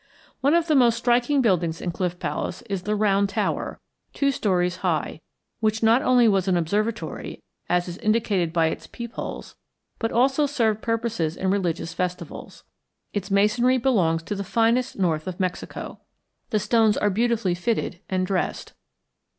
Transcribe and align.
One 0.39 0.55
of 0.55 0.65
the 0.65 0.73
most 0.73 0.95
striking 0.97 1.43
buildings 1.43 1.79
in 1.79 1.91
Cliff 1.91 2.17
Palace 2.17 2.63
is 2.63 2.81
the 2.81 2.95
Round 2.95 3.29
Tower, 3.29 3.79
two 4.15 4.31
stories 4.31 4.77
high, 4.77 5.21
which 5.59 5.83
not 5.83 6.01
only 6.01 6.27
was 6.27 6.47
an 6.47 6.57
observatory, 6.57 7.43
as 7.69 7.87
is 7.87 7.99
indicated 7.99 8.51
by 8.51 8.65
its 8.69 8.87
peep 8.87 9.13
holes, 9.13 9.55
but 9.99 10.11
also 10.11 10.47
served 10.47 10.81
purposes 10.81 11.37
in 11.37 11.51
religious 11.51 11.93
festivals. 11.93 12.63
Its 13.13 13.29
masonry 13.29 13.77
belongs 13.77 14.23
to 14.23 14.33
the 14.33 14.43
finest 14.43 14.97
north 14.97 15.27
of 15.27 15.39
Mexico. 15.39 15.99
The 16.49 16.57
stones 16.57 16.97
are 16.97 17.11
beautifully 17.11 17.53
fitted 17.53 17.99
and 18.09 18.25
dressed. 18.25 18.73